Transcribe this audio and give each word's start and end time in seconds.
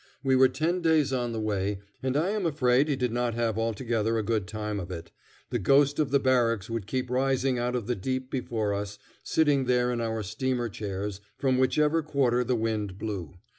We 0.23 0.35
were 0.35 0.47
ten 0.49 0.81
days 0.81 1.13
on 1.13 1.31
the 1.31 1.39
way, 1.39 1.79
and 2.01 2.17
I 2.17 2.31
am 2.31 2.47
afraid 2.47 2.87
he 2.87 2.95
did 2.95 3.11
not 3.11 3.35
have 3.35 3.59
altogether 3.59 4.17
a 4.17 4.23
good 4.23 4.47
time 4.47 4.79
of 4.79 4.89
it. 4.89 5.11
The 5.51 5.59
ghost 5.59 5.99
of 5.99 6.09
the 6.09 6.17
Barracks 6.19 6.71
would 6.71 6.87
keep 6.87 7.11
rising 7.11 7.59
out 7.59 7.75
of 7.75 7.85
the 7.85 7.93
deep 7.95 8.31
before 8.31 8.73
us, 8.73 8.97
sitting 9.21 9.65
there 9.65 9.91
in 9.91 10.01
our 10.01 10.23
steamer 10.23 10.69
chairs, 10.69 11.21
from 11.37 11.59
whichever 11.59 12.01
quarter 12.01 12.43
the 12.43 12.55
wind 12.55 12.97
blew. 12.97 13.35